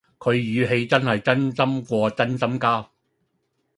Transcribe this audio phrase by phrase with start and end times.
[0.17, 2.87] 佢語氣真係真心過真心膠